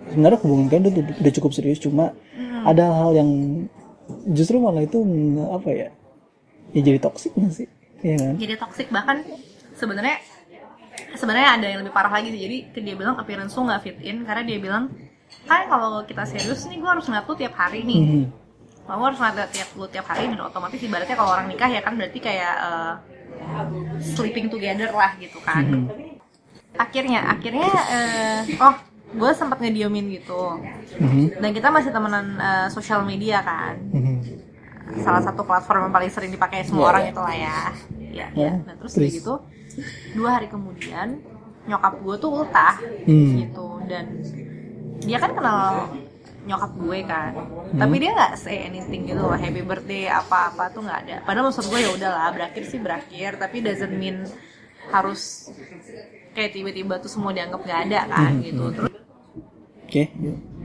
[0.07, 2.65] sebenarnya hubungan kalian udah, udah cukup serius cuma Hmm.
[2.65, 3.29] ada hal yang
[4.29, 5.01] justru malah itu
[5.47, 5.89] apa ya?
[6.71, 7.67] Ya jadi toksik nggak sih?
[8.01, 8.33] Iya kan?
[8.35, 9.21] Jadi toxic bahkan
[9.73, 10.17] sebenarnya
[11.13, 12.41] sebenarnya ada yang lebih parah lagi sih.
[12.41, 14.89] Jadi dia bilang appearance lu nggak fit in karena dia bilang
[15.45, 18.01] kan kalau kita serius nih gue harus ngeliat lu tiap hari nih.
[18.01, 18.25] Hmm.
[18.85, 21.93] Kamu harus ngeliat tiap lu tiap hari dan otomatis ibaratnya kalau orang nikah ya kan
[21.93, 22.93] berarti kayak eh,
[24.01, 25.63] sleeping together lah gitu kan.
[25.65, 25.85] Hmm.
[26.75, 28.75] Akhirnya akhirnya eh, oh
[29.15, 30.59] gue sempat ngediemin gitu.
[30.99, 31.39] Mhm.
[31.39, 33.77] Dan kita masih temenan eh, sosial media kan.
[33.91, 34.17] Mhm.
[35.01, 37.09] salah satu platform yang paling sering dipakai semua Iya, orang iya.
[37.09, 37.57] itu lah ya.
[37.57, 37.65] Ya,
[38.05, 38.51] Ya, ya.
[38.69, 39.33] Nah terus udah gitu
[40.13, 41.07] dua hari kemudian
[41.65, 42.77] nyokap gue tuh ultah
[43.09, 43.33] Hmm.
[43.33, 44.05] gitu dan
[45.03, 45.91] dia kan kenal
[46.45, 47.31] nyokap gue kan.
[47.73, 51.15] Tapi dia nggak say anything gitu loh happy birthday apa apa tuh nggak ada.
[51.25, 53.41] Padahal maksud gue ya udahlah berakhir sih berakhir.
[53.41, 54.23] Tapi doesn't mean
[54.93, 55.49] harus
[56.37, 58.63] kayak tiba-tiba tuh semua dianggap nggak ada kan gitu.
[58.71, 58.93] Terus
[59.85, 60.03] Oke.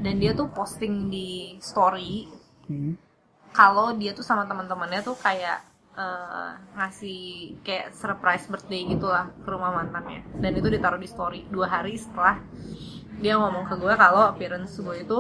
[0.01, 2.29] dan dia tuh posting di story
[2.71, 2.95] Hmm.
[3.51, 5.59] kalau dia tuh sama teman-temannya tuh kayak
[5.91, 7.21] eh, ngasih
[7.67, 10.23] kayak surprise birthday gitu lah ke rumah mantannya.
[10.39, 12.39] Dan itu ditaruh di story dua hari setelah
[13.21, 15.19] dia ngomong ke gue kalau appearance gue itu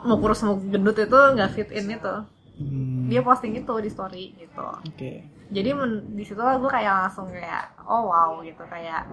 [0.00, 2.14] mau kurus mau gendut itu nggak fit in itu.
[2.54, 4.62] Hmm, dia posting itu di story gitu.
[4.62, 5.26] Oke.
[5.46, 8.64] jadi men- di situ lah gue kayak langsung kayak oh wow gitu.
[8.64, 9.08] Kayak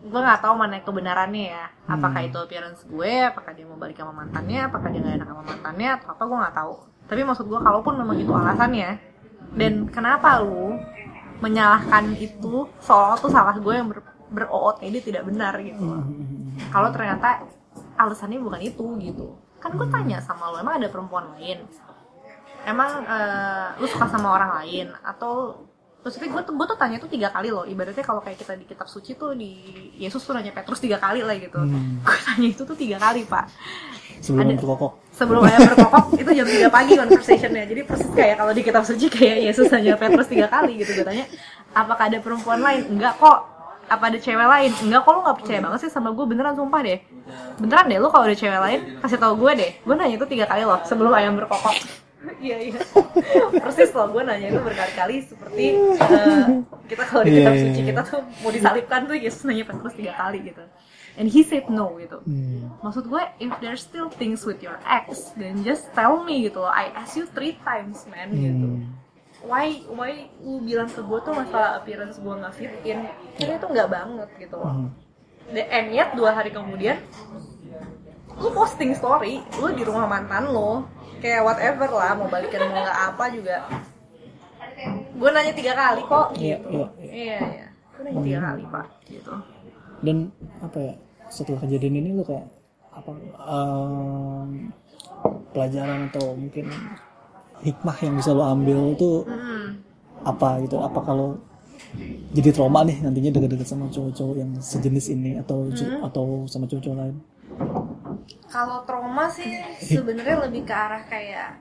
[0.00, 1.64] gue nggak tahu mana kebenarannya ya.
[1.86, 2.28] Apakah Hmm.
[2.28, 5.88] itu appearance gue apakah dia mau balik sama mantannya apakah dia gak enak sama mantannya
[5.96, 6.72] atau apa gue nggak tahu.
[7.08, 8.90] Tapi maksud gue kalaupun memang itu alasannya
[9.54, 10.76] dan kenapa lu
[11.38, 14.02] menyalahkan itu soal tuh salah gue yang ber,
[14.80, 15.80] ini tidak benar gitu.
[15.80, 16.02] Loh.
[16.04, 17.44] Hmm, kalau ternyata
[17.96, 19.26] alasannya bukan itu gitu.
[19.58, 21.66] Kan gue tanya sama lo emang ada perempuan lain?
[22.62, 24.92] Emang eh, lu suka sama orang lain?
[25.02, 25.64] Atau
[25.98, 27.66] maksudnya gue tuh gue tuh tanya tuh tiga kali loh.
[27.66, 29.50] Ibaratnya kalau kayak kita di kitab suci tuh di
[29.98, 31.58] Yesus tuh nanya Petrus tiga kali lah gitu.
[31.58, 31.98] Hmm.
[32.06, 33.50] gue tanya itu tuh tiga kali pak.
[34.18, 34.92] Sebelum Ada- berkokok.
[35.14, 37.64] sebelum ayam berkokok itu jam 3 pagi conversationnya.
[37.66, 40.94] Jadi persis kayak kalau di kitab suci kayak Yesus nanya Petrus tiga kali gitu.
[40.94, 41.26] Gue tanya
[41.74, 42.86] apakah ada perempuan lain?
[42.86, 43.57] Enggak kok
[43.88, 44.70] apa ada cewek lain?
[44.84, 46.98] Enggak kok lu nggak percaya banget sih sama gue beneran sumpah deh.
[47.58, 49.72] Beneran deh lu kalau ada cewek lain kasih tau gue deh.
[49.82, 51.76] Gue nanya itu tiga kali loh sebelum ayam berkokok.
[52.42, 52.80] Iya iya.
[53.62, 56.46] Persis loh gue nanya itu berkali-kali seperti eh,
[56.90, 57.88] kita kalau di kitab Iya, iya, suci iya.
[57.94, 60.62] kita tuh mau disalibkan tuh Yesus nanya Petrus tiga kali gitu.
[61.14, 62.18] And he said no gitu.
[62.26, 62.74] Hmm.
[62.82, 66.74] maksud gue if there's still things with your ex then just tell me gitu loh.
[66.74, 68.66] I ask you three times man gitu.
[68.66, 68.98] Hmm.
[69.40, 73.66] Why why lu bilang ke gue tuh masalah appearance gue nggak fit in kan itu
[73.68, 74.90] nggak banget gitu loh Hmm.
[75.48, 77.00] The- and yet dua hari kemudian
[78.34, 80.84] lu posting story lu di rumah mantan lo
[81.18, 83.56] kayak whatever lah mau balikan mau nggak apa juga
[85.10, 87.10] gue nanya tiga kali kok Iya, gitu iya, iya.
[87.10, 89.32] iya iya gue nanya tiga kali pak gitu
[89.98, 90.94] Dan apa ya?
[91.26, 92.46] Setelah kejadian ini lu kayak
[92.88, 93.10] apa?
[93.18, 94.70] em,
[95.50, 96.70] pelajaran atau mungkin
[97.60, 99.80] hikmah yang bisa lo ambil tuh Hmm.
[100.22, 100.78] apa gitu?
[100.78, 101.38] Apa kalau
[102.30, 106.98] jadi trauma nih nantinya deket-deket sama cowok-cowok yang sejenis ini atau cu- atau sama cowok-cowok
[106.98, 107.16] lain?
[108.48, 109.48] Kalau trauma sih
[109.96, 111.60] sebenarnya lebih ke arah kayak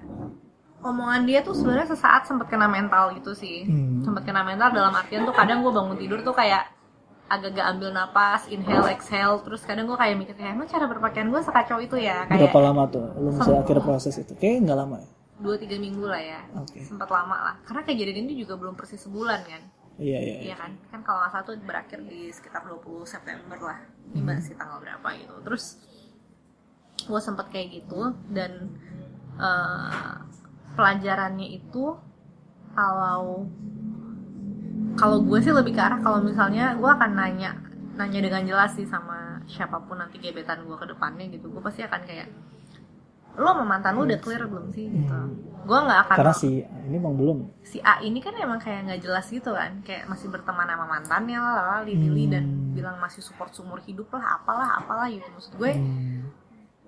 [0.77, 3.65] omongan dia tuh sebenarnya sesaat sempat kena mental gitu sih.
[3.65, 4.03] Hmm.
[4.03, 6.69] Sempat kena mental dalam artian tuh kadang gue bangun tidur tuh kayak
[7.27, 11.41] agak-agak ambil napas, inhale, exhale, terus kadang gue kayak mikir kayak emang cara berpakaian gue
[11.43, 14.31] sekacau itu ya kayak Berapa lama tuh lu bisa akhirnya proses itu?
[14.31, 15.09] Kayaknya nggak lama ya?
[15.37, 16.81] Dua tiga minggu lah ya, Oke.
[16.81, 17.55] sempat lama lah.
[17.61, 19.63] Karena kejadian ini juga belum persis sebulan kan,
[19.97, 20.35] Iya iya.
[20.41, 20.41] iya.
[20.53, 20.71] Iya kan?
[20.93, 23.79] Kan kalau nggak salah tuh berakhir di sekitar 20 September lah.
[24.13, 25.35] Ini masih tanggal berapa gitu.
[25.41, 25.65] Terus
[27.05, 28.77] gue sempet kayak gitu dan
[29.37, 30.15] eh,
[30.77, 31.97] pelajarannya itu
[32.77, 33.49] kalau
[34.97, 37.57] kalau gue sih lebih ke arah kalau misalnya gue akan nanya
[37.97, 41.81] nanya dengan jelas sih sama siapa pun nanti gebetan gue ke depannya gitu gue pasti
[41.81, 42.29] akan kayak
[43.37, 45.13] lo sama mantan lo udah clear belum sih gitu?
[45.61, 47.37] Gue nggak akan Karena si ini emang belum.
[47.61, 51.37] si A ini kan emang kayak nggak jelas gitu kan kayak masih berteman sama mantannya
[51.37, 55.27] lah lah lili dan bilang masih support seumur hidup lah apalah apalah gitu.
[55.29, 56.33] Maksud gue Hmm.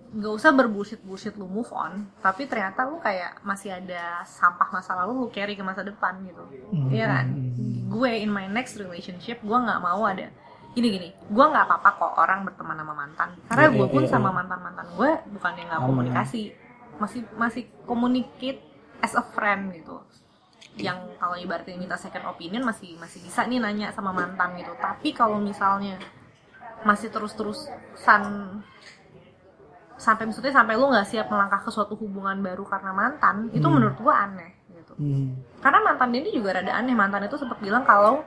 [0.09, 4.97] nggak usah berbullshit bullshit lu move on tapi ternyata lu kayak masih ada sampah masa
[4.97, 6.41] lalu lu carry ke masa depan gitu.
[6.73, 6.89] Hmm.
[6.89, 7.25] Iya kan?
[7.87, 10.33] Gue in my next relationship gue nggak mau ada
[10.69, 13.29] gini gini gue nggak apa-apa kok orang berteman sama mantan.
[13.49, 15.89] Karena Iya, gue iya, pun iya, sama mantan mantan gue bukannya nggak Aman.
[15.89, 16.41] komunikasi.
[16.99, 18.61] Masih masih communicate
[19.01, 19.97] as a friend gitu.
[20.79, 24.71] Yang kalau ibaratnya minta second opinion masih masih bisa nih nanya sama mantan gitu.
[24.77, 25.97] Tapi kalau misalnya
[26.85, 28.23] masih terus-terusan
[29.99, 33.99] sampai maksudnya sampai lu nggak siap melangkah ke suatu hubungan baru karena mantan itu menurut
[33.99, 34.95] gua aneh gitu.
[34.95, 35.35] Hmm.
[35.59, 36.95] karena mantan dia ini juga rada aneh.
[36.95, 38.23] Mantan itu sempat bilang kalau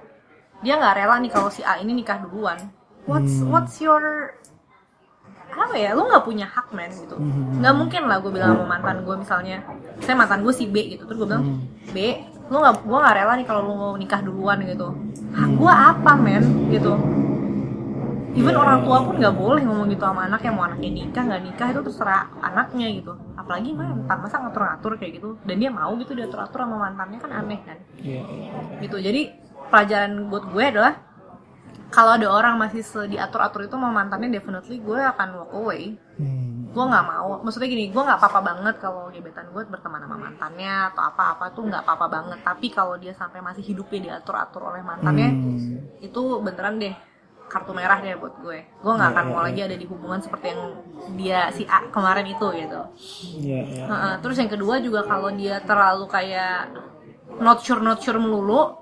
[0.62, 2.58] dia nggak rela nih kalau si A ini nikah duluan.
[3.04, 3.50] What's Hmm.
[3.50, 4.34] what's your
[5.52, 5.92] apa ya?
[5.92, 7.18] Lu nggak punya hak man gitu.
[7.18, 7.60] Hmm.
[7.60, 9.58] nggak mungkin lah gue bilang sama mantan gue misalnya.
[10.00, 11.02] Saya mantan gue si B gitu.
[11.04, 11.60] Terus gue bilang Hmm.
[11.90, 11.96] B
[12.46, 14.88] lu nggak gue nggak rela nih kalau lu mau nikah duluan gitu.
[15.34, 16.94] Hak gue apa men gitu.
[18.32, 21.68] Even orang tua pun nggak boleh ngomong gitu sama anaknya mau anaknya nikah nggak nikah
[21.68, 23.12] itu terserah anaknya gitu.
[23.36, 25.36] Apalagi mantan masa ngatur-ngatur kayak gitu.
[25.44, 27.76] Dan dia mau gitu diatur-atur sama mantannya kan aneh kan?
[28.00, 28.24] Iya.
[28.24, 28.52] iya.
[28.80, 28.96] gitu.
[28.96, 29.22] Jadi
[29.72, 30.94] pelajaran buat gue adalah
[31.88, 36.68] kalau ada orang masih diatur-atur itu sama mantannya definitely gue akan walk away Hmm.
[36.70, 40.92] gue nggak mau maksudnya gini gue nggak apa-apa banget kalau gebetan gue berteman sama mantannya
[40.92, 45.32] atau apa-apa tuh nggak apa-apa banget tapi kalau dia sampai masih hidupnya diatur-atur oleh mantannya
[45.32, 45.98] Hmm.
[46.04, 46.92] itu beneran deh
[47.48, 50.20] kartu merah deh buat gue gue nggak akan Iya, mau iya, lagi ada di hubungan
[50.20, 50.62] seperti yang
[51.16, 52.80] dia si A kemarin itu gitu
[53.40, 53.84] Iya iya.
[53.88, 56.72] Heeh, terus yang kedua juga kalau dia terlalu kayak
[57.40, 58.81] not sure not sure melulu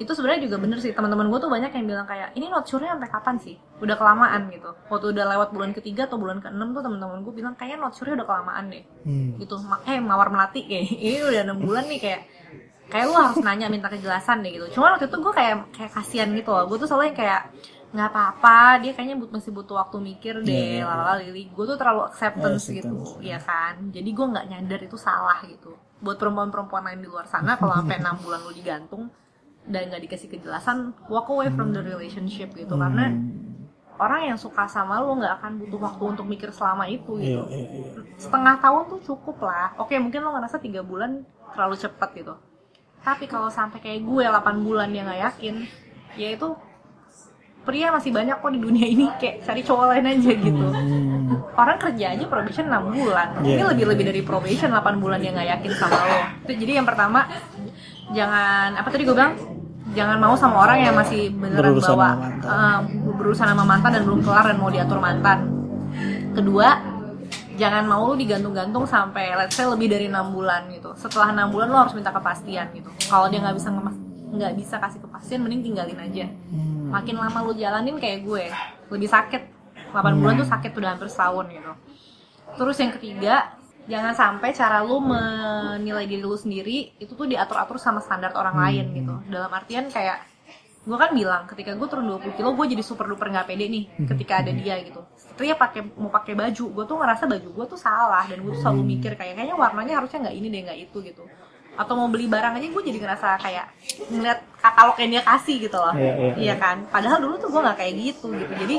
[0.00, 2.96] itu sebenarnya juga bener sih teman-teman gue tuh banyak yang bilang kayak ini not sure-nya
[2.96, 3.54] sampai kapan sih?
[3.78, 4.72] Udah kelamaan gitu.
[4.88, 8.24] Waktu udah lewat bulan ketiga atau bulan keenam tuh teman-teman gue bilang kayaknya not sure-nya
[8.24, 8.84] udah kelamaan deh.
[9.04, 9.36] Hmm.
[9.36, 9.60] gitu.
[9.60, 12.20] Ma- eh mawar melati kayak ini udah enam bulan nih kayak
[12.88, 14.66] kayak lu harus nanya minta kejelasan deh gitu.
[14.80, 16.64] Cuma waktu itu gue kayak kayak kasihan gitu loh.
[16.64, 17.42] Gue tuh selalu yang kayak
[17.90, 21.50] nggak apa-apa dia kayaknya but, masih butuh waktu mikir deh Iya, iya, lalala lili.
[21.52, 23.92] Gue tuh terlalu acceptance Oh, gitu ya kan?
[23.92, 25.76] Jadi gue nggak nyadar itu salah gitu.
[26.00, 29.12] Buat perempuan-perempuan lain di luar sana kalau sampai enam bulan lu digantung
[29.70, 32.74] dan nggak dikasih kejelasan walk away from the relationship gitu.
[32.74, 33.66] Karena Hmm.
[33.96, 37.42] orang yang suka sama lu nggak akan butuh waktu untuk mikir selama itu Iya, gitu.
[37.48, 37.90] iya, iya.
[38.16, 39.76] setengah tahun tuh cukup lah.
[39.76, 42.34] Oke mungkin lo ngerasa tiga bulan terlalu cepat gitu.
[43.00, 45.54] Tapi kalau sampai kayak gue 8 bulan dia nggak yakin
[46.14, 46.48] ya itu
[47.60, 49.06] pria masih banyak kok di dunia ini.
[49.16, 50.66] Kayak cari cowok lain aja gitu.
[50.66, 51.18] Hmm.
[51.52, 53.28] orang kerja aja probation 6 bulan.
[53.38, 53.68] Ini Iya.
[53.70, 56.18] lebih lebih dari probation 8 bulan dia nggak yakin sama lo.
[56.42, 57.28] Itu jadi yang pertama
[58.10, 59.36] jangan apa tadi gue bilang
[59.90, 62.50] jangan mau sama orang yang masih beneran Berurusan bawa sama mantan.
[62.50, 62.78] eh,
[63.18, 65.38] berurusan sama mantan dan belum kelar dan mau diatur mantan.
[66.30, 66.68] Kedua
[67.60, 70.94] jangan mau lu digantung-gantung sampai let's say lebih dari enam bulan gitu.
[70.96, 72.88] Setelah enam bulan lo harus minta kepastian gitu.
[73.10, 73.68] Kalau dia nggak bisa
[74.30, 76.26] nggak bisa kasih kepastian mending tinggalin aja.
[76.50, 76.78] Hmm.
[76.90, 78.50] makin lama lu jalanin kayak gue
[78.90, 79.42] lebih sakit.
[79.90, 81.72] 8 bulan tuh sakit udah hampir setahun gitu.
[82.58, 83.34] Terus yang ketiga
[83.88, 88.84] jangan sampai cara lu menilai diri lu sendiri itu tuh diatur-atur sama standar orang lain
[88.92, 89.14] gitu.
[89.30, 90.26] Dalam artian kayak
[90.80, 93.84] gue kan bilang ketika gue turun 20 kilo gue jadi super duper nggak pede nih
[94.16, 95.00] ketika ada dia gitu.
[95.36, 98.62] Dia pakai mau pakai baju gue tuh ngerasa baju gue tuh salah dan gue tuh
[98.64, 101.24] selalu mikir kayak kayaknya warnanya harusnya nggak ini deh nggak itu gitu.
[101.76, 103.66] Atau mau beli barang aja gue jadi ngerasa kayak
[104.12, 105.94] ngeliat katalog yang dia kasih gitu loh.
[105.96, 106.84] Iya, iya, iya kan?
[106.88, 108.52] Padahal dulu tuh gue nggak kayak gitu gitu.
[108.56, 108.76] Jadi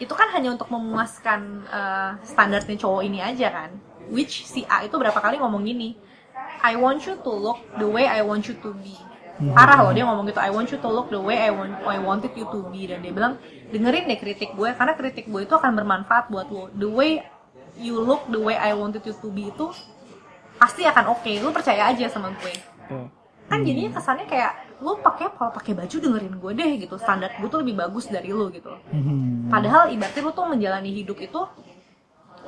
[0.00, 3.70] itu kan hanya untuk memuaskan eh, standarnya cowok ini aja kan.
[4.10, 5.94] Which si A itu berapa kali ngomong gini
[6.60, 8.96] I want you to look the way I want you to be.
[9.40, 11.96] Parah loh dia ngomong gitu I want you to look the way I want I
[11.96, 12.84] wanted you to be.
[12.88, 13.40] Dan dia bilang
[13.72, 16.68] dengerin deh kritik gue karena kritik gue itu akan bermanfaat buat lo.
[16.76, 17.24] The way
[17.80, 19.72] you look the way I wanted you to be itu
[20.60, 21.32] pasti akan oke.
[21.40, 22.52] Lu percaya aja sama gue.
[22.90, 23.06] Iya.
[23.50, 27.48] kan jadinya kesannya kayak lu pakai kalau pakai baju dengerin gue deh gitu standar gue
[27.52, 29.52] tuh lebih bagus dari lu gitu Hmm.
[29.52, 31.40] Padahal ibaratnya lu tuh menjalani hidup itu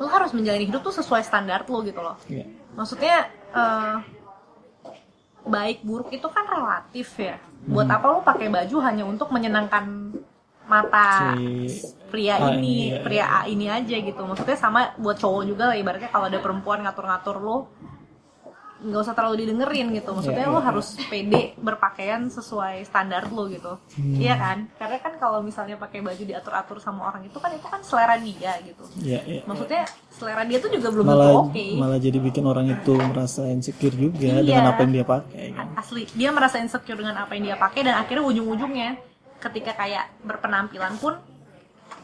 [0.01, 2.17] lu harus menjalani hidup tuh sesuai standar lu gitu loh.
[2.27, 2.49] Iya.
[2.73, 3.17] Maksudnya
[3.53, 3.97] eh,
[5.45, 7.37] baik buruk itu kan relatif ya.
[7.69, 10.17] Buat apa lu pakai baju hanya untuk menyenangkan
[10.63, 11.35] mata
[11.69, 13.01] Si pria ini, ini, ya.
[13.03, 14.23] pria A ini aja gitu.
[14.25, 17.67] Maksudnya sama buat cowok juga lah ibaratnya kalau ada perempuan ngatur-ngatur lu
[18.83, 20.11] nggak usah terlalu didengerin gitu.
[20.11, 23.79] Maksudnya Iya, lu iya, harus pede berpakaian sesuai standar lu gitu.
[23.95, 24.19] Hmm.
[24.19, 24.59] Iya kan?
[24.75, 28.53] Karena kan kalau misalnya pakai baju diatur-atur sama orang itu kan itu kan selera dia
[28.67, 28.85] gitu.
[28.99, 29.43] Iya, iya.
[29.47, 31.67] Maksudnya selera dia tuh juga belum tentu malah oke.
[31.79, 34.43] malah jadi bikin orang itu merasa insecure juga Iya.
[34.43, 35.67] dengan apa yang dia pakai kan.
[35.79, 38.99] Asli, dia merasa insecure dengan apa yang dia pakai dan akhirnya ujung-ujungnya
[39.39, 41.15] ketika kayak berpenampilan pun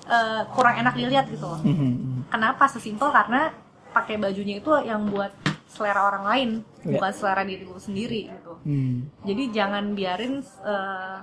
[0.09, 1.61] eh, kurang enak dilihat gitu loh.
[1.61, 2.31] Mhm.
[2.31, 2.65] Kenapa?
[2.65, 3.53] Sesimpel karena
[3.89, 5.33] pakai bajunya itu yang buat
[5.69, 6.51] selera orang lain,
[6.83, 6.97] Iya.
[6.97, 8.53] bukan selera diri lu sendiri gitu.
[8.65, 9.07] Hmm.
[9.23, 11.17] Jadi jangan biarin eh,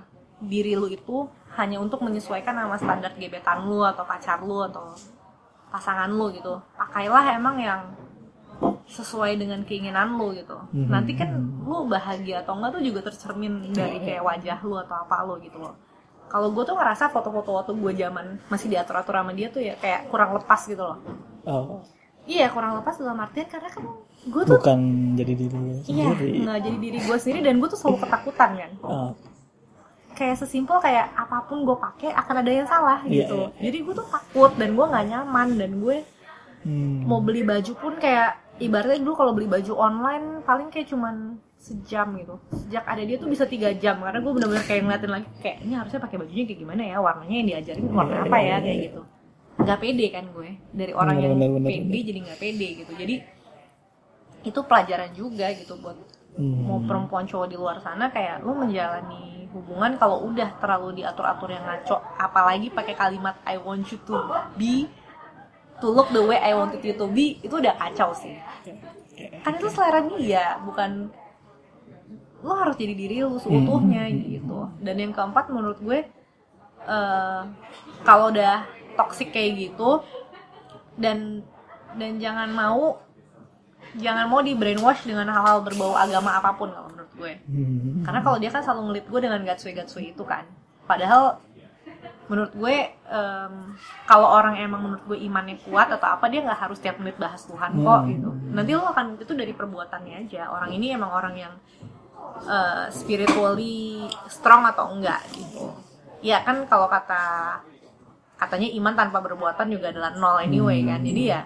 [0.46, 1.26] diri lu itu
[1.58, 4.94] hanya untuk menyesuaikan sama standar gebetan lu atau pacar lu atau
[5.74, 6.62] pasangan lu gitu.
[6.78, 7.82] Pakailah emang yang
[8.86, 10.56] sesuai dengan keinginan lu gitu.
[10.72, 10.88] Mhm.
[10.88, 11.34] Nanti kan
[11.66, 15.58] lu bahagia atau enggak tuh juga tercermin dari kayak wajah lu atau apa lu gitu
[15.60, 15.76] loh.
[16.26, 20.10] Kalau gue tuh ngerasa foto-foto waktu gue zaman masih diatur-atur sama dia tuh ya kayak
[20.10, 20.98] kurang lepas gitu loh.
[21.46, 21.82] Oh,
[22.26, 23.86] Iya kurang lepas dalam artian karena kan
[24.26, 24.80] gue tuh bukan
[25.14, 26.30] jadi diri iya sendiri.
[26.42, 28.72] nggak jadi diri gue sendiri dan gue tuh selalu ketakutan kan.
[28.82, 29.10] Oh,
[30.16, 33.38] kayak sesimpel kayak apa pun gue pakai akan ada yang salah Iya, gitu.
[33.38, 33.70] iya.
[33.70, 35.98] Jadi gue tuh takut dan gue nggak nyaman dan gue
[36.66, 37.06] hmm.
[37.06, 42.16] mau beli baju pun kayak ibaratnya dulu kalau beli baju online paling kayak cuman sejam
[42.16, 42.36] gitu.
[42.56, 45.74] Sejak ada dia tuh bisa tiga jam karena gue bener-bener kayak ngeliatin lagi kayak ini
[45.76, 48.58] harusnya pakai bajunya kayak gimana ya warnanya yang diajarin warna Iya, apa iya, ya iya,
[48.64, 48.86] kayak iya.
[48.90, 49.02] gitu.
[49.56, 52.04] Nggak pede kan gue dari orang yang Bener, bener, pede bener.
[52.08, 52.92] jadi nggak pede gitu.
[52.96, 53.16] Jadi
[54.46, 55.98] itu pelajaran juga gitu buat
[56.36, 56.68] Hmm.
[56.68, 61.64] mau perempuan cowok di luar sana kayak lu menjalani hubungan kalau udah terlalu diatur-atur yang
[61.64, 64.20] ngaco apalagi pakai kalimat I want you to
[64.60, 64.84] be
[65.80, 68.36] to look the way I wanted you to be itu udah kacau sih.
[69.48, 71.08] Kan itu selera dia bukan
[72.44, 74.68] lu harus jadi diri lu seutuhnya gitu.
[74.84, 76.04] Dan yang keempat menurut gue
[76.84, 77.42] eh,
[78.04, 78.68] kalau udah
[79.00, 80.04] toxic kayak gitu
[81.00, 81.48] dan
[81.96, 83.00] dan jangan mau
[83.96, 87.34] jangan mau di brainwash dengan hal-hal berbau agama apa pun kalau menurut gue.
[87.48, 88.04] Hmm.
[88.04, 90.44] karena kalau dia kan selalu ngelit gue dengan gatsui gatsui itu kan.
[90.84, 91.40] Padahal
[92.26, 93.54] menurut gue em,
[94.04, 97.46] kalau orang emang menurut gue imannya kuat atau apa dia nggak harus tiap menit bahas
[97.46, 98.10] Tuhan kok Hmm.
[98.12, 98.30] gitu.
[98.52, 100.50] Nanti lo akan itu dari perbuatannya aja.
[100.50, 101.54] Orang ini emang orang yang
[102.46, 105.72] uh, spiritually strong atau enggak gitu.
[106.26, 107.62] Ya kan kalau kata
[108.36, 111.00] katanya iman tanpa perbuatan juga adalah nol anyway kan.
[111.00, 111.46] Jadi ya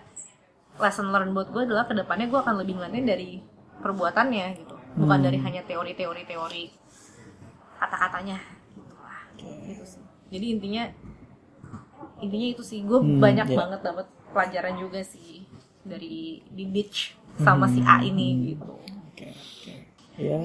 [0.79, 3.29] lesson learn buat gue adalah ke depannya gue akan lebih ngeliatin dari
[3.79, 5.25] perbuatannya gitu bukan Hmm.
[5.27, 6.63] dari hanya teori-teori teori
[7.77, 8.37] kata-katanya
[8.73, 10.83] gitu lah gitu sih jadi intinya
[12.19, 13.55] intinya itu sih gue Hmm, banyak ya.
[13.55, 15.47] banget dapat pelajaran juga sih
[15.81, 18.75] dari di beach sama si A ini gitu
[19.09, 19.73] Oke, oke.
[20.15, 20.35] Ya,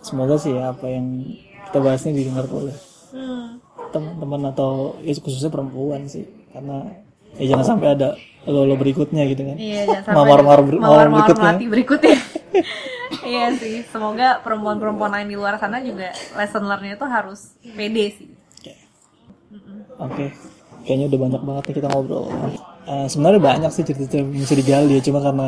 [0.00, 1.22] semoga sih ya apa yang
[1.66, 2.74] kita bahas ini didengar oleh
[3.10, 3.58] hmm.
[3.90, 6.26] teman-teman atau ya khususnya perempuan sih.
[6.50, 6.82] Karena
[7.38, 8.08] ya jangan sampai ada
[8.44, 9.56] lo-lo berikutnya gitu kan.
[9.56, 11.42] Iya, jangan sampai Mawar-mawar ada ber- mawar-mawar mawar berikutnya.
[11.44, 12.18] melati berikutnya.
[13.28, 18.28] iya sih, semoga perempuan-perempuan lain di luar sana juga lesson learn-nya itu harus pede sih.
[18.58, 18.72] Oke.
[19.98, 20.26] Oke.
[20.82, 22.24] Kayaknya udah banyak banget nih kita ngobrol.
[22.88, 25.46] Eh, sebenarnya banyak sih cerita-cerita yang bisa digali ya, cuma karena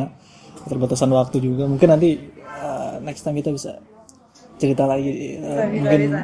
[0.60, 1.64] keterbatasan waktu juga.
[1.64, 3.80] Mungkin nanti eh, next time kita bisa
[4.60, 5.40] cerita lagi.
[5.40, 6.20] Bisa, bisa, mungkin bisa.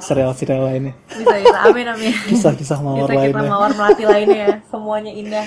[0.00, 0.94] Serial-serial lainnya.
[1.06, 2.12] Bisa bisa, amin amin.
[2.26, 3.50] Kisah-kisah mawar Bisa kita lainnya.
[3.52, 5.46] mawar melati lainnya ya, semuanya indah.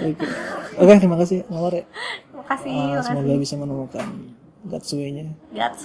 [0.00, 0.24] Oke.
[0.78, 1.84] Oke, terima kasih Mawar ya.
[2.30, 3.40] Terima kasih, Ah, terima semoga kasih.
[3.42, 4.06] bisa menemukan
[4.92, 5.24] way-nya.
[5.50, 5.82] Guts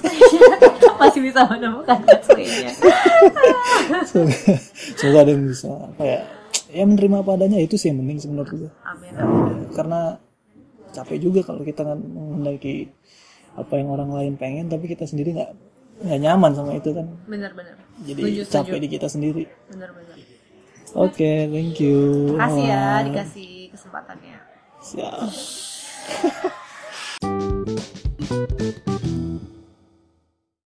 [1.01, 2.71] masih bisa menemukan guts way-nya.
[4.09, 4.37] semoga,
[4.99, 6.19] semoga ada yang bisa apa ya
[6.71, 8.19] ya menerima apa adanya itu sih yang penting
[8.51, 9.71] gue Amin amin.
[9.71, 10.19] karena
[10.91, 12.91] capek juga kalau kita kan menghendaki
[13.55, 15.51] apa yang orang lain pengen tapi kita sendiri nggak
[16.03, 17.51] nggak nyaman sama itu kan bener.
[17.97, 18.53] Jadi Setuju, setuju.
[18.53, 19.89] capek di kita sendiri bener.
[20.93, 24.37] oke thank you Makasih ya dikasih kesempatannya.
[24.81, 25.29] siap